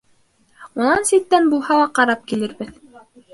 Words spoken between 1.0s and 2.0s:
ситтән булһа ла